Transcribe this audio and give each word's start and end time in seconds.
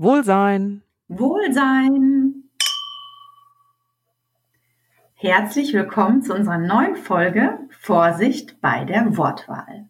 Wohlsein. 0.00 0.82
Wohlsein. 1.08 2.44
Herzlich 5.14 5.74
willkommen 5.74 6.22
zu 6.22 6.34
unserer 6.34 6.58
neuen 6.58 6.94
Folge 6.94 7.58
Vorsicht 7.80 8.60
bei 8.60 8.84
der 8.84 9.16
Wortwahl. 9.16 9.88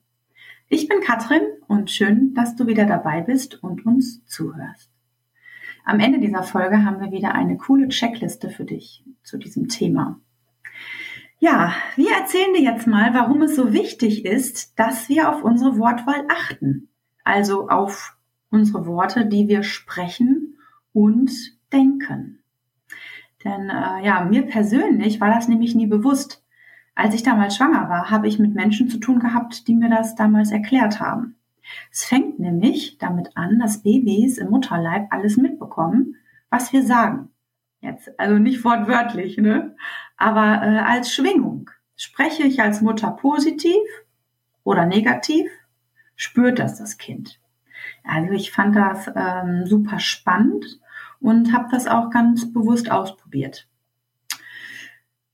Ich 0.70 0.88
bin 0.88 1.02
Katrin 1.02 1.42
und 1.66 1.90
schön, 1.90 2.32
dass 2.32 2.56
du 2.56 2.66
wieder 2.66 2.86
dabei 2.86 3.20
bist 3.20 3.62
und 3.62 3.84
uns 3.84 4.24
zuhörst. 4.24 4.90
Am 5.84 6.00
Ende 6.00 6.20
dieser 6.20 6.42
Folge 6.42 6.86
haben 6.86 7.02
wir 7.02 7.12
wieder 7.12 7.34
eine 7.34 7.58
coole 7.58 7.88
Checkliste 7.88 8.48
für 8.48 8.64
dich 8.64 9.04
zu 9.22 9.36
diesem 9.36 9.68
Thema. 9.68 10.18
Ja, 11.38 11.74
wir 11.96 12.12
erzählen 12.12 12.54
dir 12.54 12.62
jetzt 12.62 12.86
mal, 12.86 13.12
warum 13.12 13.42
es 13.42 13.54
so 13.54 13.74
wichtig 13.74 14.24
ist, 14.24 14.78
dass 14.78 15.10
wir 15.10 15.28
auf 15.28 15.44
unsere 15.44 15.76
Wortwahl 15.76 16.24
achten. 16.30 16.88
Also 17.24 17.68
auf 17.68 18.17
unsere 18.50 18.86
Worte, 18.86 19.26
die 19.26 19.48
wir 19.48 19.62
sprechen 19.62 20.58
und 20.92 21.30
denken. 21.72 22.38
Denn 23.44 23.70
äh, 23.70 24.04
ja, 24.04 24.24
mir 24.24 24.42
persönlich 24.42 25.20
war 25.20 25.30
das 25.30 25.48
nämlich 25.48 25.74
nie 25.74 25.86
bewusst. 25.86 26.44
Als 26.94 27.14
ich 27.14 27.22
damals 27.22 27.56
schwanger 27.56 27.88
war, 27.88 28.10
habe 28.10 28.26
ich 28.26 28.38
mit 28.38 28.54
Menschen 28.54 28.88
zu 28.88 28.98
tun 28.98 29.20
gehabt, 29.20 29.68
die 29.68 29.74
mir 29.74 29.88
das 29.88 30.16
damals 30.16 30.50
erklärt 30.50 30.98
haben. 30.98 31.36
Es 31.92 32.04
fängt 32.04 32.38
nämlich 32.38 32.98
damit 32.98 33.36
an, 33.36 33.58
dass 33.58 33.82
Babys 33.82 34.38
im 34.38 34.50
Mutterleib 34.50 35.06
alles 35.10 35.36
mitbekommen, 35.36 36.16
was 36.50 36.72
wir 36.72 36.82
sagen. 36.82 37.28
Jetzt, 37.80 38.18
also 38.18 38.38
nicht 38.38 38.64
wortwörtlich, 38.64 39.36
ne? 39.36 39.76
Aber 40.16 40.62
äh, 40.62 40.78
als 40.78 41.12
Schwingung. 41.12 41.70
Spreche 41.94 42.44
ich 42.44 42.60
als 42.60 42.80
Mutter 42.80 43.10
positiv 43.10 43.76
oder 44.62 44.86
negativ, 44.86 45.50
spürt 46.14 46.58
das 46.58 46.78
das 46.78 46.96
Kind. 46.96 47.40
Also 48.04 48.32
ich 48.32 48.52
fand 48.52 48.76
das 48.76 49.10
ähm, 49.14 49.66
super 49.66 49.98
spannend 49.98 50.80
und 51.20 51.52
habe 51.52 51.68
das 51.70 51.86
auch 51.86 52.10
ganz 52.10 52.52
bewusst 52.52 52.90
ausprobiert. 52.90 53.68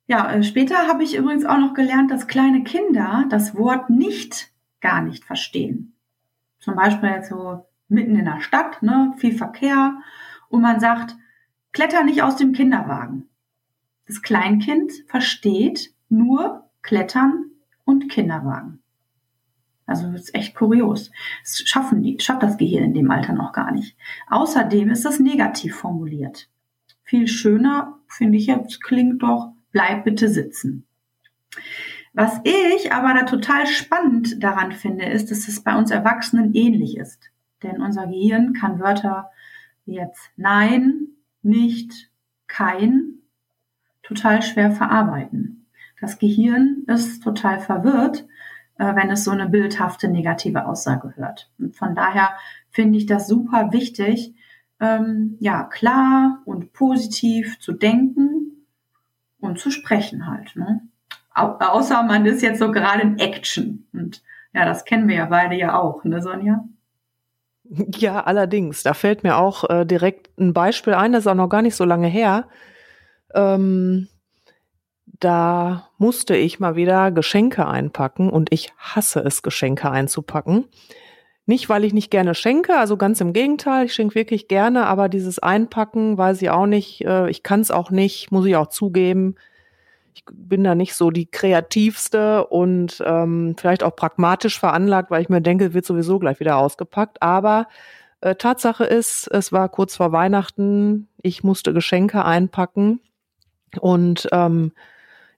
Ja, 0.07 0.31
äh, 0.33 0.43
später 0.43 0.87
habe 0.89 1.03
ich 1.03 1.17
übrigens 1.17 1.45
auch 1.45 1.59
noch 1.59 1.75
gelernt, 1.75 2.11
dass 2.11 2.27
kleine 2.27 2.63
Kinder 2.63 3.25
das 3.31 3.57
Wort 3.57 3.91
nicht 3.91 4.53
gar 4.81 5.03
nicht 5.03 5.25
verstehen. 5.25 5.95
Zum 6.59 6.77
Beispiel 6.77 7.09
jetzt 7.11 7.31
so 7.31 7.67
mitten 7.89 8.17
in 8.17 8.25
der 8.25 8.41
Stadt, 8.41 8.83
ne, 8.83 9.15
viel 9.17 9.37
Verkehr 9.37 9.97
und 10.49 10.63
man 10.63 10.81
sagt, 10.81 11.17
kletter 11.73 12.05
nicht 12.05 12.23
aus 12.23 12.37
dem 12.37 12.53
Kinderwagen. 12.53 13.29
Das 14.07 14.23
Kleinkind 14.23 14.93
versteht 15.07 15.95
nur 16.09 16.71
Klettern 16.83 17.51
und 17.85 18.11
Kinderwagen. 18.11 18.84
Also 19.87 20.11
das 20.11 20.23
ist 20.23 20.35
echt 20.35 20.55
kurios. 20.55 21.11
Das 21.43 21.59
schaffen 21.67 22.03
die, 22.03 22.19
schafft 22.21 22.43
das 22.43 22.57
Gehirn 22.57 22.85
in 22.85 22.95
dem 22.95 23.11
Alter 23.11 23.33
noch 23.33 23.53
gar 23.53 23.73
nicht. 23.73 23.97
Außerdem 24.29 24.91
ist 24.91 25.05
das 25.05 25.21
negativ 25.21 25.77
formuliert. 25.77 26.49
Viel 27.03 27.29
schöner, 27.29 27.99
finde 28.09 28.39
ich 28.39 28.47
jetzt, 28.47 28.83
klingt 28.83 29.23
doch, 29.23 29.53
bleib 29.73 30.05
bitte 30.05 30.29
sitzen. 30.29 30.87
Was 32.15 32.41
ich 32.45 32.93
aber 32.93 33.13
da 33.13 33.25
total 33.25 33.67
spannend 33.67 34.43
daran 34.43 34.73
finde, 34.73 35.05
ist, 35.05 35.31
dass 35.31 35.49
es 35.49 35.63
bei 35.63 35.77
uns 35.77 35.91
Erwachsenen 35.91 36.55
ähnlich 36.55 36.97
ist. 36.97 37.31
Denn 37.63 37.83
unser 37.83 38.07
Gehirn 38.07 38.53
kann 38.53 38.79
Wörter 38.79 39.31
wie 39.85 39.97
jetzt 39.97 40.31
nein, 40.37 41.09
nicht, 41.43 42.11
kein 42.47 43.19
total 44.03 44.43
schwer 44.43 44.71
verarbeiten. 44.71 45.67
Das 46.01 46.19
Gehirn 46.19 46.85
ist 46.87 47.23
total 47.23 47.61
verwirrt, 47.61 48.27
äh, 48.79 48.95
wenn 48.95 49.11
es 49.11 49.25
so 49.25 49.31
eine 49.31 49.49
bildhafte 49.49 50.09
negative 50.09 50.67
Aussage 50.67 51.15
hört. 51.17 51.51
Und 51.59 51.77
von 51.77 51.95
daher 51.95 52.31
finde 52.71 52.99
ich 52.99 53.07
das 53.07 53.27
super 53.27 53.73
wichtig, 53.73 54.35
ähm, 54.81 55.37
ja, 55.41 55.65
klar 55.65 56.43
und 56.45 56.73
positiv 56.73 57.59
zu 57.61 57.73
denken 57.73 58.67
und 59.41 59.59
zu 59.59 59.71
sprechen 59.71 60.27
halt. 60.27 60.57
Ne? 60.57 60.81
Au 61.35 61.57
außer 61.59 62.03
man 62.03 62.27
ist 62.27 62.43
jetzt 62.43 62.59
so 62.59 62.73
gerade 62.73 63.03
in 63.03 63.19
Action. 63.19 63.87
Und 63.93 64.23
ja, 64.53 64.65
das 64.65 64.85
kennen 64.85 65.09
wir 65.09 65.17
ja 65.17 65.27
beide 65.27 65.57
ja 65.57 65.79
auch, 65.79 66.05
ne, 66.05 66.23
Sonja? 66.23 66.65
Ja, 67.97 68.21
allerdings. 68.21 68.83
Da 68.83 68.93
fällt 68.93 69.23
mir 69.23 69.39
auch 69.39 69.69
äh, 69.71 69.87
direkt 69.87 70.29
ein 70.39 70.53
Beispiel 70.53 70.93
ein, 70.93 71.13
das 71.13 71.23
ist 71.23 71.27
auch 71.27 71.35
noch 71.35 71.49
gar 71.49 71.63
nicht 71.63 71.77
so 71.77 71.85
lange 71.85 72.09
her. 72.09 72.47
Ähm, 73.35 74.09
da 75.21 75.89
musste 75.99 76.37
ich 76.37 76.61
mal 76.61 76.77
wieder 76.77 77.11
Geschenke 77.11 77.67
einpacken 77.67 78.31
und 78.31 78.53
ich 78.53 78.73
hasse 78.79 79.21
es, 79.21 79.43
Geschenke 79.43 79.91
einzupacken. 79.91 80.67
Nicht, 81.47 81.69
weil 81.69 81.85
ich 81.85 81.93
nicht 81.93 82.11
gerne 82.11 82.35
schenke, 82.35 82.79
also 82.79 82.97
ganz 82.97 83.21
im 83.21 83.35
Gegenteil, 83.35 83.87
ich 83.87 83.95
schenke 83.95 84.15
wirklich 84.15 84.49
gerne, 84.49 84.87
aber 84.87 85.11
dieses 85.11 85.39
Einpacken 85.39 86.17
weiß 86.17 86.41
ich 86.41 86.49
auch 86.49 86.67
nicht, 86.67 87.05
äh, 87.05 87.29
ich 87.29 87.43
kann 87.43 87.61
es 87.61 87.71
auch 87.71 87.91
nicht, 87.91 88.33
muss 88.33 88.47
ich 88.47 88.57
auch 88.57 88.69
zugeben. 88.69 89.35
Ich 90.15 90.25
bin 90.33 90.65
da 90.65 90.75
nicht 90.75 90.95
so 90.95 91.11
die 91.11 91.27
kreativste 91.27 92.47
und 92.47 93.03
ähm, 93.05 93.57
vielleicht 93.59 93.83
auch 93.83 93.95
pragmatisch 93.95 94.59
veranlagt, 94.59 95.11
weil 95.11 95.21
ich 95.21 95.29
mir 95.29 95.43
denke, 95.43 95.75
wird 95.75 95.85
sowieso 95.85 96.19
gleich 96.19 96.41
wieder 96.41 96.57
ausgepackt. 96.57 97.21
Aber 97.21 97.67
äh, 98.23 98.37
Tatsache 98.37 98.85
ist, 98.85 99.29
es 99.31 99.53
war 99.53 99.69
kurz 99.69 99.97
vor 99.97 100.13
Weihnachten, 100.13 101.09
ich 101.21 101.45
musste 101.45 101.75
Geschenke 101.75 102.25
einpacken 102.25 103.01
und 103.81 104.29
ähm, 104.33 104.73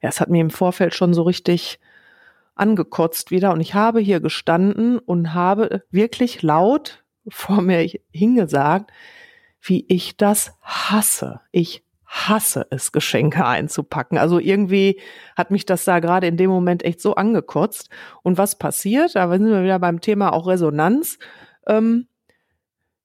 ja, 0.03 0.09
es 0.09 0.21
hat 0.21 0.31
mir 0.31 0.41
im 0.41 0.51
Vorfeld 0.51 0.95
schon 0.95 1.15
so 1.15 1.23
richtig 1.23 1.79
angekotzt 2.55 3.31
wieder. 3.31 3.53
Und 3.53 3.61
ich 3.61 3.75
habe 3.75 4.01
hier 4.01 4.21
gestanden 4.21 4.99
und 4.99 5.35
habe 5.35 5.83
wirklich 5.91 6.43
laut 6.43 7.05
vor 7.29 7.61
mir 7.61 7.89
hingesagt, 8.13 8.91
wie 9.61 9.85
ich 9.89 10.17
das 10.17 10.53
hasse. 10.63 11.41
Ich 11.53 11.85
hasse 12.07 12.67
es, 12.71 12.93
Geschenke 12.93 13.45
einzupacken. 13.45 14.17
Also 14.17 14.39
irgendwie 14.39 15.01
hat 15.37 15.51
mich 15.51 15.67
das 15.67 15.85
da 15.85 15.99
gerade 15.99 16.27
in 16.27 16.37
dem 16.37 16.51
Moment 16.51 16.85
echt 16.85 17.01
so 17.01 17.15
angekotzt. 17.15 17.91
Und 18.23 18.39
was 18.39 18.59
passiert? 18.59 19.17
Da 19.17 19.29
sind 19.31 19.49
wir 19.49 19.63
wieder 19.63 19.79
beim 19.79 20.01
Thema 20.01 20.33
auch 20.33 20.47
Resonanz. 20.47 21.19
Ähm, 21.67 22.07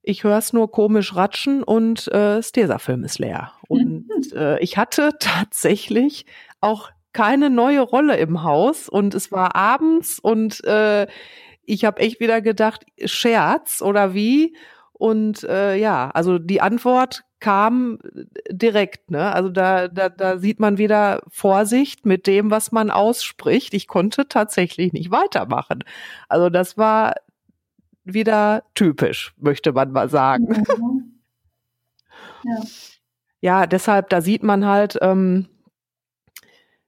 ich 0.04 0.24
höre 0.24 0.38
es 0.38 0.54
nur 0.54 0.72
komisch 0.72 1.16
ratschen 1.16 1.64
und 1.64 2.08
äh, 2.08 2.38
das 2.38 2.52
Tesafilm 2.52 3.04
ist 3.04 3.20
leer. 3.20 3.54
Und 3.68 4.08
äh, 4.36 4.60
ich 4.60 4.78
hatte 4.78 5.12
tatsächlich 5.20 6.26
auch 6.60 6.90
keine 7.14 7.50
neue 7.50 7.82
Rolle 7.82 8.18
im 8.18 8.44
Haus 8.44 8.88
und 8.88 9.14
es 9.14 9.32
war 9.32 9.56
abends 9.56 10.20
und 10.20 10.64
äh, 10.64 11.08
ich 11.66 11.86
habe 11.86 12.02
echt 12.02 12.20
wieder 12.20 12.42
gedacht, 12.42 12.86
Scherz 13.06 13.82
oder 13.82 14.14
wie? 14.14 14.56
Und 14.94 15.44
äh, 15.44 15.76
ja, 15.76 16.12
also 16.12 16.38
die 16.38 16.62
Antwort 16.62 17.24
kam 17.40 17.98
direkt, 18.52 19.10
ne? 19.10 19.34
Also 19.34 19.50
da, 19.50 19.88
da, 19.88 20.10
da 20.10 20.38
sieht 20.38 20.60
man 20.60 20.78
wieder 20.78 21.24
Vorsicht 21.28 22.06
mit 22.06 22.28
dem, 22.28 22.52
was 22.52 22.72
man 22.72 22.92
ausspricht. 22.92 23.74
Ich 23.74 23.88
konnte 23.88 24.28
tatsächlich 24.28 24.94
nicht 24.94 25.10
weitermachen. 25.10 25.84
Also 26.30 26.50
das 26.50 26.78
war 26.78 27.16
wieder 28.14 28.64
typisch, 28.76 29.34
möchte 29.38 29.74
man 29.74 29.92
mal 29.92 30.10
sagen. 30.10 30.48
Mhm. 30.48 31.08
Ja. 32.44 32.62
ja, 33.40 33.68
deshalb, 33.68 34.10
da 34.10 34.20
sieht 34.20 34.42
man 34.42 34.66
halt, 34.66 34.98
ähm, 35.00 35.48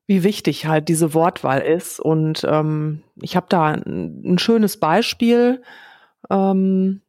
wie 0.08 0.24
wichtig 0.24 0.66
halt 0.66 0.90
diese 0.90 1.14
Wortwahl 1.14 1.62
ist. 1.62 2.00
Und 2.00 2.46
ähm, 2.48 3.04
ich 3.22 3.36
habe 3.36 3.46
da 3.50 3.68
ein, 3.68 4.24
ein, 4.26 4.38
schönes 4.40 4.80
Beispiel. 4.80 5.62
Ähm, 6.30 7.02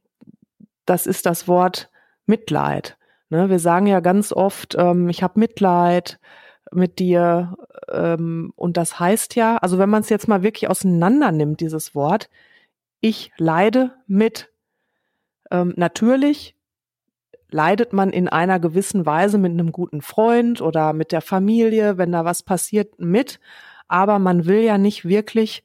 das 0.86 1.06
ist 1.06 1.26
das 1.26 1.48
Wort 1.48 1.90
Mitleid. 2.26 2.96
Ne, 3.30 3.50
wir 3.50 3.58
sagen 3.58 3.86
ja 3.86 4.00
ganz 4.00 4.32
oft, 4.32 4.74
ähm, 4.78 5.08
ich 5.08 5.22
habe 5.22 5.40
Mitleid 5.40 6.20
mit 6.70 6.98
dir. 6.98 7.56
Ähm, 7.90 8.52
und 8.56 8.76
das 8.76 9.00
heißt 9.00 9.34
ja, 9.34 9.56
also 9.56 9.78
wenn 9.78 9.90
man 9.90 10.02
es 10.02 10.08
jetzt 10.08 10.28
mal 10.28 10.42
wirklich 10.42 10.70
auseinander 10.70 11.32
nimmt, 11.32 11.60
dieses 11.60 11.94
Wort, 11.94 12.28
ich 13.04 13.32
leide 13.36 13.92
mit. 14.06 14.50
Ähm, 15.50 15.74
natürlich 15.76 16.56
leidet 17.50 17.92
man 17.92 18.08
in 18.08 18.30
einer 18.30 18.58
gewissen 18.58 19.04
Weise 19.04 19.36
mit 19.36 19.52
einem 19.52 19.72
guten 19.72 20.00
Freund 20.00 20.62
oder 20.62 20.94
mit 20.94 21.12
der 21.12 21.20
Familie, 21.20 21.98
wenn 21.98 22.12
da 22.12 22.24
was 22.24 22.42
passiert, 22.42 22.98
mit. 22.98 23.40
Aber 23.88 24.18
man 24.18 24.46
will 24.46 24.62
ja 24.62 24.78
nicht 24.78 25.06
wirklich 25.06 25.64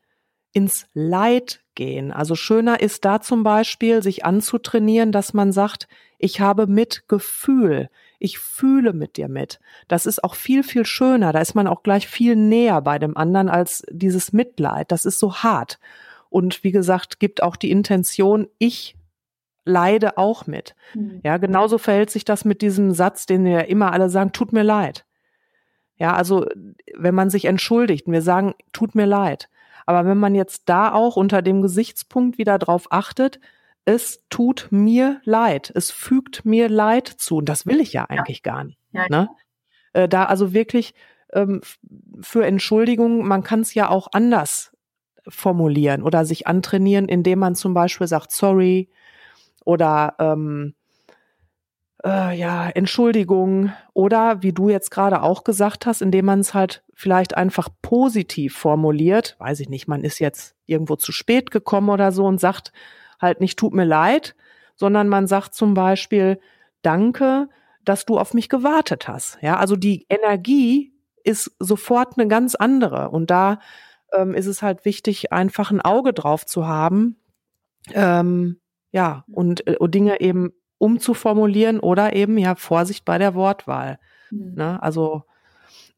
ins 0.51 0.87
Leid 0.93 1.63
gehen. 1.75 2.11
Also 2.11 2.35
schöner 2.35 2.81
ist 2.81 3.05
da 3.05 3.21
zum 3.21 3.43
Beispiel, 3.43 4.03
sich 4.03 4.25
anzutrainieren, 4.25 5.13
dass 5.13 5.33
man 5.33 5.53
sagt, 5.53 5.87
ich 6.17 6.41
habe 6.41 6.67
Mitgefühl. 6.67 7.89
Ich 8.19 8.37
fühle 8.37 8.91
mit 8.91 9.15
dir 9.15 9.29
mit. 9.29 9.61
Das 9.87 10.05
ist 10.05 10.25
auch 10.25 10.35
viel, 10.35 10.61
viel 10.61 10.85
schöner. 10.85 11.31
Da 11.31 11.39
ist 11.39 11.55
man 11.55 11.67
auch 11.67 11.83
gleich 11.83 12.05
viel 12.09 12.35
näher 12.35 12.81
bei 12.81 12.99
dem 12.99 13.15
anderen 13.15 13.47
als 13.47 13.85
dieses 13.89 14.33
Mitleid. 14.33 14.91
Das 14.91 15.05
ist 15.05 15.19
so 15.19 15.35
hart. 15.35 15.79
Und 16.29 16.63
wie 16.63 16.71
gesagt, 16.71 17.19
gibt 17.19 17.41
auch 17.41 17.55
die 17.55 17.71
Intention, 17.71 18.47
ich 18.57 18.95
leide 19.65 20.17
auch 20.17 20.47
mit. 20.47 20.75
Mhm. 20.93 21.21
Ja, 21.23 21.37
genauso 21.37 21.77
verhält 21.77 22.09
sich 22.09 22.25
das 22.25 22.45
mit 22.45 22.61
diesem 22.61 22.91
Satz, 22.91 23.25
den 23.25 23.45
wir 23.45 23.67
immer 23.67 23.91
alle 23.91 24.09
sagen, 24.09 24.31
tut 24.31 24.53
mir 24.53 24.63
leid. 24.63 25.05
Ja, 25.97 26.13
also 26.13 26.45
wenn 26.95 27.15
man 27.15 27.29
sich 27.29 27.45
entschuldigt 27.45 28.07
und 28.07 28.13
wir 28.13 28.21
sagen, 28.21 28.53
tut 28.71 28.95
mir 28.95 29.05
leid. 29.05 29.49
Aber 29.85 30.05
wenn 30.07 30.17
man 30.17 30.35
jetzt 30.35 30.69
da 30.69 30.93
auch 30.93 31.17
unter 31.17 31.41
dem 31.41 31.61
Gesichtspunkt 31.61 32.37
wieder 32.37 32.57
drauf 32.57 32.87
achtet, 32.91 33.39
es 33.85 34.23
tut 34.29 34.67
mir 34.69 35.19
leid, 35.23 35.71
es 35.73 35.89
fügt 35.89 36.45
mir 36.45 36.69
Leid 36.69 37.07
zu. 37.07 37.37
Und 37.37 37.49
das 37.49 37.65
will 37.65 37.79
ich 37.79 37.91
ja 37.91 38.05
eigentlich 38.05 38.43
ja. 38.45 38.53
gar 38.53 38.63
nicht. 38.63 38.79
Ja, 38.91 39.07
ne? 39.09 39.29
Äh, 39.93 40.07
da 40.07 40.25
also 40.25 40.53
wirklich 40.53 40.93
ähm, 41.33 41.61
für 42.21 42.45
Entschuldigung, 42.45 43.27
man 43.27 43.43
kann 43.43 43.61
es 43.61 43.73
ja 43.73 43.89
auch 43.89 44.09
anders 44.11 44.75
formulieren 45.29 46.03
oder 46.03 46.25
sich 46.25 46.47
antrainieren, 46.47 47.07
indem 47.07 47.39
man 47.39 47.55
zum 47.55 47.73
Beispiel 47.73 48.07
sagt, 48.07 48.31
sorry 48.31 48.89
oder 49.63 50.15
ähm, 50.19 50.73
äh, 52.03 52.37
ja, 52.37 52.69
Entschuldigung 52.69 53.71
oder 53.93 54.41
wie 54.41 54.53
du 54.53 54.69
jetzt 54.69 54.89
gerade 54.91 55.21
auch 55.21 55.43
gesagt 55.43 55.85
hast, 55.85 56.01
indem 56.01 56.25
man 56.25 56.39
es 56.39 56.53
halt 56.53 56.83
vielleicht 56.93 57.35
einfach 57.35 57.69
positiv 57.81 58.55
formuliert, 58.55 59.35
weiß 59.39 59.59
ich 59.59 59.69
nicht, 59.69 59.87
man 59.87 60.03
ist 60.03 60.19
jetzt 60.19 60.55
irgendwo 60.65 60.95
zu 60.95 61.11
spät 61.11 61.51
gekommen 61.51 61.89
oder 61.89 62.11
so 62.11 62.25
und 62.25 62.39
sagt 62.39 62.71
halt 63.21 63.41
nicht, 63.41 63.59
tut 63.59 63.73
mir 63.73 63.85
leid, 63.85 64.35
sondern 64.75 65.09
man 65.09 65.27
sagt 65.27 65.53
zum 65.53 65.73
Beispiel, 65.73 66.39
danke, 66.81 67.49
dass 67.83 68.05
du 68.05 68.17
auf 68.17 68.33
mich 68.33 68.49
gewartet 68.49 69.07
hast. 69.07 69.37
Ja, 69.41 69.57
also 69.57 69.75
die 69.75 70.05
Energie 70.09 70.93
ist 71.23 71.51
sofort 71.59 72.17
eine 72.17 72.27
ganz 72.27 72.55
andere 72.55 73.09
und 73.09 73.29
da 73.29 73.59
ähm, 74.13 74.33
ist 74.33 74.47
es 74.47 74.61
halt 74.61 74.85
wichtig, 74.85 75.31
einfach 75.31 75.71
ein 75.71 75.81
Auge 75.81 76.13
drauf 76.13 76.45
zu 76.45 76.67
haben, 76.67 77.17
ähm, 77.93 78.59
ja, 78.91 79.23
und, 79.31 79.67
äh, 79.67 79.77
und 79.77 79.95
Dinge 79.95 80.21
eben 80.21 80.51
umzuformulieren 80.77 81.79
oder 81.79 82.15
eben 82.15 82.37
ja 82.37 82.55
Vorsicht 82.55 83.05
bei 83.05 83.17
der 83.17 83.35
Wortwahl. 83.35 83.99
Mhm. 84.31 84.53
Ne? 84.55 84.81
Also 84.81 85.23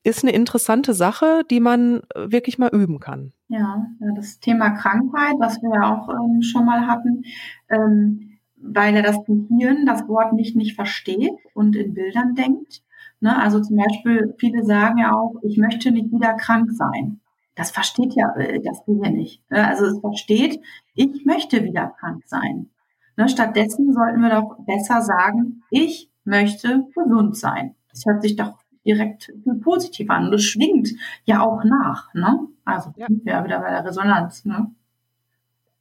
ist 0.03 0.23
eine 0.23 0.33
interessante 0.33 0.93
Sache, 0.93 1.43
die 1.49 1.59
man 1.59 2.01
äh, 2.15 2.31
wirklich 2.31 2.57
mal 2.57 2.69
üben 2.69 2.99
kann. 2.99 3.33
Ja, 3.49 3.85
das 4.15 4.39
Thema 4.39 4.71
Krankheit, 4.71 5.35
was 5.39 5.61
wir 5.61 5.69
ja 5.75 5.93
auch 5.93 6.09
ähm, 6.09 6.41
schon 6.41 6.65
mal 6.65 6.87
hatten, 6.87 7.23
ähm, 7.69 8.39
weil 8.55 8.95
er 8.95 9.03
das 9.03 9.17
Gehirn 9.25 9.85
das 9.85 10.07
Wort 10.07 10.33
nicht 10.33 10.55
nicht 10.55 10.75
versteht 10.75 11.33
und 11.53 11.75
in 11.75 11.93
Bildern 11.93 12.33
denkt. 12.33 12.81
Ne? 13.19 13.37
Also 13.37 13.61
zum 13.61 13.77
Beispiel, 13.77 14.33
viele 14.39 14.63
sagen 14.63 14.97
ja 14.97 15.13
auch, 15.13 15.35
ich 15.43 15.57
möchte 15.57 15.91
nicht 15.91 16.11
wieder 16.11 16.33
krank 16.33 16.71
sein. 16.71 17.20
Das 17.55 17.71
versteht 17.71 18.13
ja 18.15 18.33
äh, 18.35 18.61
das 18.61 18.85
Gehirn 18.85 19.13
nicht. 19.13 19.49
Ne? 19.49 19.67
Also 19.67 19.85
es 19.85 19.99
versteht, 19.99 20.59
ich 20.95 21.25
möchte 21.25 21.63
wieder 21.63 21.93
krank 21.99 22.23
sein. 22.25 22.69
Ne, 23.17 23.27
stattdessen 23.27 23.93
sollten 23.93 24.21
wir 24.21 24.29
doch 24.29 24.57
besser 24.65 25.01
sagen, 25.01 25.63
ich 25.69 26.09
möchte 26.23 26.85
gesund 26.95 27.37
sein. 27.37 27.75
Das 27.89 28.05
hört 28.05 28.21
sich 28.21 28.35
doch 28.35 28.53
direkt 28.85 29.31
viel 29.43 29.55
positiver 29.55 30.13
an. 30.13 30.31
Das 30.31 30.43
schwingt 30.43 30.89
ja 31.25 31.41
auch 31.41 31.63
nach. 31.63 32.13
Ne? 32.13 32.47
Also 32.65 32.93
ja. 32.95 33.07
sind 33.07 33.25
wir 33.25 33.33
ja 33.33 33.43
wieder 33.43 33.59
bei 33.59 33.69
der 33.69 33.85
Resonanz. 33.85 34.45
Ne? 34.45 34.71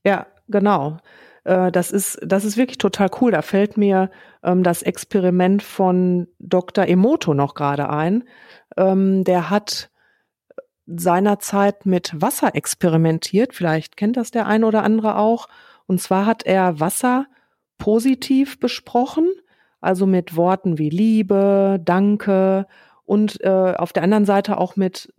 Ja, 0.04 0.26
genau. 0.48 0.98
Äh, 1.44 1.70
das 1.72 1.90
ist, 1.90 2.18
das 2.22 2.44
ist 2.44 2.56
wirklich 2.56 2.78
total 2.78 3.10
cool. 3.20 3.30
Da 3.30 3.42
fällt 3.42 3.76
mir 3.76 4.10
ähm, 4.42 4.62
das 4.62 4.82
Experiment 4.82 5.62
von 5.62 6.28
Dr. 6.38 6.86
Emoto 6.86 7.34
noch 7.34 7.54
gerade 7.54 7.88
ein. 7.90 8.24
Ähm, 8.76 9.24
der 9.24 9.50
hat 9.50 9.90
seinerzeit 10.96 11.86
mit 11.86 12.12
Wasser 12.14 12.54
experimentiert. 12.54 13.54
Vielleicht 13.54 13.96
kennt 13.96 14.16
das 14.16 14.30
der 14.30 14.46
ein 14.46 14.64
oder 14.64 14.82
andere 14.82 15.16
auch. 15.16 15.48
Und 15.86 16.00
zwar 16.00 16.26
hat 16.26 16.44
er 16.44 16.80
Wasser 16.80 17.26
positiv 17.78 18.60
besprochen, 18.60 19.28
also 19.80 20.06
mit 20.06 20.36
Worten 20.36 20.78
wie 20.78 20.90
Liebe, 20.90 21.80
Danke 21.82 22.66
und 23.04 23.40
äh, 23.42 23.74
auf 23.76 23.92
der 23.92 24.02
anderen 24.02 24.26
Seite 24.26 24.58
auch 24.58 24.76
mit 24.76 25.12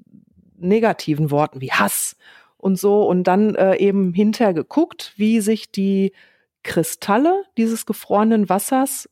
negativen 0.57 1.31
Worten 1.31 1.59
wie 1.59 1.71
Hass 1.71 2.15
und 2.57 2.79
so 2.79 3.07
und 3.07 3.23
dann 3.23 3.55
äh, 3.55 3.75
eben 3.77 4.13
hinterher 4.13 4.53
geguckt, 4.53 5.13
wie 5.17 5.41
sich 5.41 5.71
die 5.71 6.13
Kristalle 6.63 7.43
dieses 7.57 7.85
gefrorenen 7.85 8.47
Wassers 8.47 9.09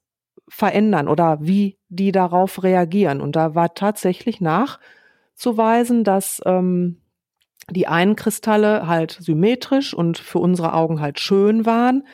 verändern 0.48 1.08
oder 1.08 1.40
wie 1.42 1.78
die 1.90 2.12
darauf 2.12 2.64
reagieren. 2.64 3.22
Und 3.22 3.36
da 3.36 3.56
war 3.56 3.74
tatsächlich 3.74 4.40
nachzuweisen, 5.40 6.04
dass 6.04 6.42
ähm, 6.46 6.98
die 7.70 7.88
einen 7.88 8.16
Kristalle 8.16 8.88
halt 8.88 9.12
symmetrisch 9.12 9.94
und 9.94 10.18
für 10.18 10.40
unsere 10.40 10.74
Augen 10.74 11.00
halt 11.00 11.20
schön 11.20 11.66
waren, 11.66 12.06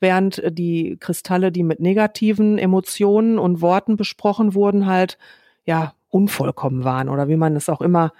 während 0.00 0.42
die 0.50 0.96
Kristalle, 1.00 1.50
die 1.50 1.64
mit 1.64 1.80
negativen 1.80 2.56
Emotionen 2.56 3.38
und 3.38 3.60
Worten 3.60 3.96
besprochen 3.96 4.54
wurden, 4.54 4.86
halt 4.86 5.18
ja 5.64 5.94
unvollkommen 6.08 6.84
waren 6.84 7.08
oder 7.08 7.28
wie 7.28 7.36
man 7.36 7.56
es 7.56 7.68
auch 7.68 7.80
immer 7.80 8.12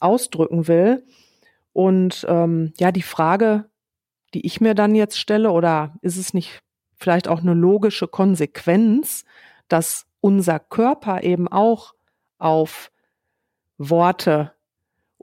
ausdrücken 0.00 0.66
will. 0.66 1.04
Und 1.72 2.26
ähm, 2.28 2.72
ja, 2.78 2.90
die 2.90 3.02
Frage, 3.02 3.66
die 4.34 4.44
ich 4.44 4.60
mir 4.60 4.74
dann 4.74 4.94
jetzt 4.94 5.18
stelle, 5.18 5.52
oder 5.52 5.94
ist 6.02 6.16
es 6.16 6.34
nicht 6.34 6.60
vielleicht 6.96 7.28
auch 7.28 7.40
eine 7.40 7.54
logische 7.54 8.08
Konsequenz, 8.08 9.24
dass 9.68 10.06
unser 10.20 10.58
Körper 10.58 11.22
eben 11.22 11.46
auch 11.48 11.94
auf 12.38 12.90
Worte 13.80 14.52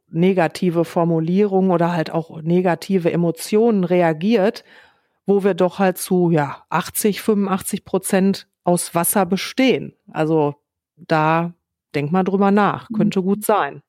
negative 0.09 0.83
Formulierungen 0.83 1.69
oder 1.69 1.91
halt 1.93 2.09
auch 2.11 2.41
negative 2.41 3.11
Emotionen 3.11 3.83
reagiert, 3.83 4.63
wo 5.25 5.43
wir 5.43 5.53
doch 5.53 5.79
halt 5.79 5.97
zu 5.97 6.31
ja 6.31 6.63
80, 6.69 7.21
85 7.21 7.85
Prozent 7.85 8.47
aus 8.63 8.95
Wasser 8.95 9.25
bestehen. 9.25 9.93
Also 10.11 10.55
da 10.95 11.53
denk 11.93 12.11
mal 12.11 12.23
drüber 12.23 12.49
nach, 12.49 12.89
mhm. 12.89 12.95
könnte 12.95 13.21
gut 13.21 13.45
sein. 13.45 13.83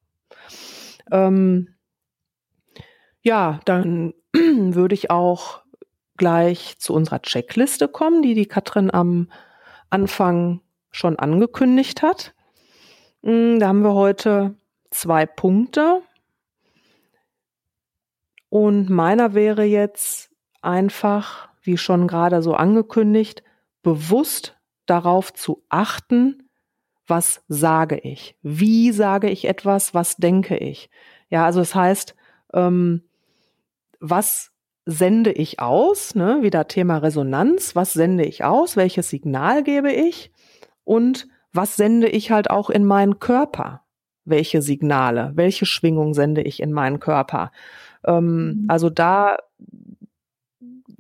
Ähm, 1.11 1.75
ja, 3.23 3.61
dann 3.65 4.13
würde 4.33 4.95
ich 4.95 5.11
auch 5.11 5.63
gleich 6.17 6.79
zu 6.79 6.93
unserer 6.93 7.23
Checkliste 7.23 7.89
kommen, 7.89 8.21
die 8.21 8.35
die 8.35 8.47
Katrin 8.47 8.91
am 8.91 9.31
Anfang 9.89 10.61
schon 10.91 11.19
angekündigt 11.19 12.03
hat. 12.03 12.35
Hm, 13.23 13.59
da 13.61 13.69
haben 13.69 13.83
wir 13.83 13.95
heute 13.95 14.55
zwei 14.91 15.27
Punkte. 15.27 16.03
Und 18.49 18.89
meiner 18.89 19.35
wäre 19.35 19.65
jetzt 19.65 20.31
einfach, 20.63 21.49
wie 21.63 21.77
schon 21.77 22.09
gerade 22.09 22.43
so 22.43 22.55
angekündigt, 22.55 23.43
bewusst 23.83 24.57
darauf 24.87 25.33
zu 25.33 25.63
achten, 25.69 26.49
was 27.07 27.43
sage 27.49 27.99
ich? 27.99 28.37
Wie 28.43 28.93
sage 28.93 29.31
ich 29.31 29.47
etwas? 29.47 29.95
Was 29.95 30.17
denke 30.17 30.57
ich? 30.57 30.91
Ja, 31.31 31.45
also 31.45 31.61
das 31.61 31.75
heißt, 31.75 32.15
ähm, 32.53 33.03
was 34.01 34.53
sende 34.85 35.33
ich 35.33 35.61
aus? 35.61 36.15
Ne? 36.15 36.39
Wieder 36.43 36.69
Thema 36.69 36.99
Resonanz. 36.99 37.75
Was 37.75 37.93
sende 37.93 38.25
ich 38.25 38.45
aus? 38.45 38.77
Welches 38.77 39.11
Signal 39.11 39.63
gebe 39.63 39.93
ich? 39.93 40.31
Und 40.85 41.29
was 41.59 41.75
sende 41.75 42.07
ich 42.07 42.31
halt 42.31 42.51
auch 42.51 42.71
in 42.71 42.85
meinen 42.85 43.19
Körper? 43.19 43.83
Welche 44.25 44.63
Signale? 44.63 45.33
Welche 45.35 45.67
Schwingung 45.67 46.15
sende 46.15 46.41
ich 46.41 46.63
in 46.63 46.73
meinen 46.73 47.01
Körper? 47.01 47.51
Ähm, 48.07 48.47
mhm. 48.47 48.65
also 48.69 48.91
da 48.91 49.39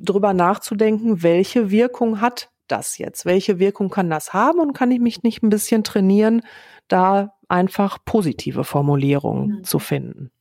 drüber 0.00 0.34
nachzudenken, 0.34 1.22
welche 1.22 1.70
Wirkung 1.70 2.20
hat 2.20 2.50
das 2.66 2.98
jetzt? 2.98 3.24
Welche 3.24 3.60
Wirkung 3.60 3.88
kann 3.88 4.10
das 4.10 4.32
haben? 4.32 4.58
Und 4.58 4.72
kann 4.72 4.90
ich 4.90 4.98
mich 4.98 5.22
nicht 5.22 5.44
ein 5.44 5.48
bisschen 5.48 5.84
trainieren, 5.84 6.42
da 6.88 7.36
einfach 7.48 7.98
positive 8.04 8.64
Formulierungen 8.64 9.58
mhm. 9.58 9.64
zu 9.64 9.78
finden? 9.78 10.32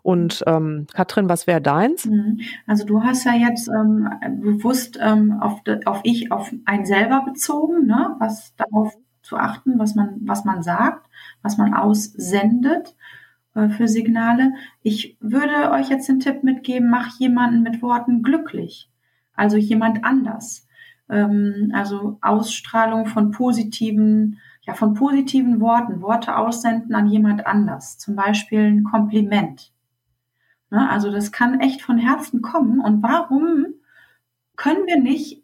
Und 0.00 0.42
ähm, 0.46 0.86
Katrin, 0.94 1.28
was 1.28 1.46
wäre 1.46 1.60
deins? 1.60 2.06
Mhm. 2.06 2.40
Also 2.66 2.86
du 2.86 3.02
hast 3.02 3.24
ja 3.24 3.34
jetzt 3.34 3.68
ähm, 3.68 4.08
bewusst 4.40 4.98
ähm, 5.02 5.38
auf, 5.38 5.60
auf 5.84 6.00
ich, 6.04 6.32
auf 6.32 6.50
ein 6.64 6.86
selber 6.86 7.26
bezogen, 7.26 7.84
ne? 7.84 8.16
was 8.20 8.54
darauf 8.56 8.96
zu 9.22 9.36
achten, 9.36 9.78
was 9.78 9.94
man, 9.94 10.20
was 10.22 10.44
man 10.44 10.62
sagt, 10.62 11.06
was 11.42 11.58
man 11.58 11.74
aussendet. 11.74 12.94
Äh, 13.54 13.68
für 13.70 13.88
Signale. 13.88 14.54
Ich 14.82 15.16
würde 15.20 15.70
euch 15.72 15.88
jetzt 15.88 16.08
den 16.08 16.20
Tipp 16.20 16.42
mitgeben, 16.44 16.90
mach 16.90 17.18
jemanden 17.18 17.62
mit 17.62 17.82
Worten 17.82 18.22
glücklich. 18.22 18.90
Also 19.34 19.56
jemand 19.56 20.04
anders. 20.04 20.66
Ähm, 21.08 21.72
also 21.74 22.18
Ausstrahlung 22.20 23.06
von 23.06 23.30
positiven, 23.32 24.38
ja, 24.62 24.74
von 24.74 24.94
positiven 24.94 25.60
Worten, 25.60 26.00
Worte 26.00 26.36
aussenden 26.36 26.94
an 26.94 27.08
jemand 27.08 27.46
anders. 27.46 27.98
Zum 27.98 28.14
Beispiel 28.14 28.60
ein 28.60 28.84
Kompliment. 28.84 29.72
Ne, 30.70 30.88
also 30.88 31.10
das 31.10 31.32
kann 31.32 31.58
echt 31.60 31.82
von 31.82 31.98
Herzen 31.98 32.42
kommen. 32.42 32.80
Und 32.80 33.02
warum 33.02 33.66
können 34.56 34.86
wir 34.86 35.00
nicht 35.00 35.42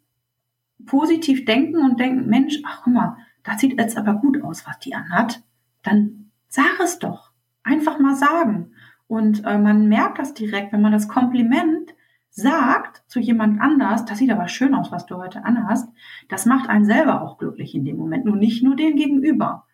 positiv 0.84 1.44
denken 1.44 1.78
und 1.78 1.98
denken, 1.98 2.28
Mensch, 2.28 2.60
ach 2.64 2.82
guck 2.84 2.92
mal, 2.92 3.16
das 3.46 3.60
sieht 3.60 3.78
jetzt 3.78 3.96
aber 3.96 4.14
gut 4.14 4.42
aus, 4.42 4.66
was 4.66 4.78
die 4.80 4.94
anhat. 4.94 5.42
Dann 5.82 6.30
sag 6.48 6.80
es 6.82 6.98
doch. 6.98 7.30
Einfach 7.62 7.98
mal 7.98 8.16
sagen. 8.16 8.72
Und 9.06 9.44
äh, 9.44 9.56
man 9.56 9.88
merkt 9.88 10.18
das 10.18 10.34
direkt, 10.34 10.72
wenn 10.72 10.82
man 10.82 10.92
das 10.92 11.08
Kompliment 11.08 11.94
sagt 12.30 13.02
zu 13.06 13.18
jemand 13.18 13.60
anders, 13.60 14.04
das 14.04 14.18
sieht 14.18 14.30
aber 14.30 14.48
schön 14.48 14.74
aus, 14.74 14.92
was 14.92 15.06
du 15.06 15.16
heute 15.16 15.44
anhast, 15.44 15.88
das 16.28 16.44
macht 16.44 16.68
einen 16.68 16.84
selber 16.84 17.22
auch 17.22 17.38
glücklich 17.38 17.74
in 17.74 17.84
dem 17.84 17.96
Moment, 17.96 18.26
nur 18.26 18.36
nicht 18.36 18.62
nur 18.62 18.76
den 18.76 18.96
Gegenüber. 18.96 19.64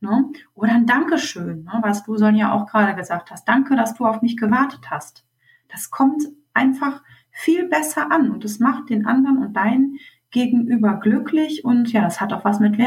Ne? 0.00 0.30
Oder 0.54 0.72
ein 0.72 0.86
Dankeschön, 0.86 1.64
ne? 1.64 1.78
was 1.82 2.04
du 2.04 2.16
Sonja 2.16 2.52
auch 2.52 2.66
gerade 2.66 2.94
gesagt 2.94 3.30
hast. 3.30 3.48
Danke, 3.48 3.76
dass 3.76 3.94
du 3.94 4.04
auf 4.04 4.22
mich 4.22 4.36
gewartet 4.36 4.90
hast. 4.90 5.26
Das 5.68 5.90
kommt 5.90 6.22
einfach 6.54 7.02
viel 7.30 7.68
besser 7.68 8.12
an 8.12 8.30
und 8.30 8.44
es 8.44 8.60
macht 8.60 8.90
den 8.90 9.06
anderen 9.06 9.38
und 9.38 9.54
dein 9.54 9.96
Gegenüber 10.30 10.94
glücklich 10.94 11.64
und 11.64 11.92
ja, 11.92 12.02
das 12.02 12.20
hat 12.20 12.32
auch 12.32 12.44
was 12.44 12.60
mit 12.60 12.78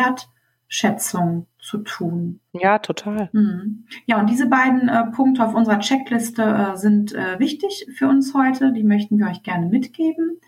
Wertschätzung 0.75 1.47
zu 1.59 1.79
tun. 1.79 2.39
Ja, 2.53 2.79
total. 2.79 3.29
Mhm. 3.31 3.85
Ja, 4.05 4.19
und 4.19 4.29
diese 4.29 4.47
beiden 4.47 4.89
äh, 4.89 5.05
Punkte 5.11 5.45
auf 5.45 5.55
unserer 5.55 5.79
Checkliste 5.79 6.43
äh, 6.43 6.77
sind 6.77 7.13
äh, 7.13 7.39
wichtig 7.39 7.87
für 7.95 8.07
uns 8.07 8.33
heute. 8.33 8.73
Die 8.73 8.83
möchten 8.83 9.17
wir 9.17 9.27
euch 9.27 9.43
gerne 9.43 9.67
mitgeben. 9.67 10.39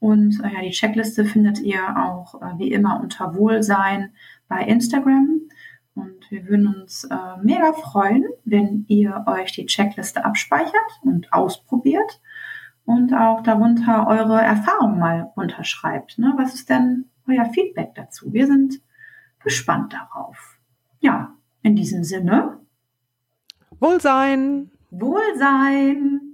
Und 0.00 0.40
äh, 0.42 0.54
ja, 0.54 0.62
die 0.62 0.70
Checkliste 0.70 1.24
findet 1.24 1.60
ihr 1.60 1.80
auch 1.96 2.40
äh, 2.40 2.58
wie 2.58 2.72
immer 2.72 3.00
unter 3.00 3.34
Wohlsein 3.36 4.12
bei 4.48 4.62
Instagram. 4.62 5.40
Und 5.94 6.30
wir 6.30 6.46
würden 6.48 6.74
uns 6.74 7.04
äh, 7.04 7.16
mega 7.42 7.72
freuen, 7.72 8.24
wenn 8.44 8.84
ihr 8.88 9.24
euch 9.26 9.52
die 9.52 9.66
Checkliste 9.66 10.24
abspeichert 10.24 11.00
und 11.02 11.32
ausprobiert 11.32 12.20
und 12.84 13.14
auch 13.14 13.42
darunter 13.42 14.06
eure 14.06 14.40
Erfahrungen 14.40 14.98
mal 14.98 15.32
unterschreibt. 15.36 16.18
Ne? 16.18 16.34
Was 16.36 16.54
ist 16.54 16.68
denn 16.68 17.06
euer 17.28 17.46
Feedback 17.46 17.94
dazu? 17.94 18.32
Wir 18.32 18.46
sind 18.46 18.80
gespannt 19.42 19.92
darauf. 19.92 20.58
Ja, 21.00 21.34
in 21.62 21.76
diesem 21.76 22.04
Sinne. 22.04 22.60
Wohlsein. 23.78 24.70
Wohlsein. 24.90 26.25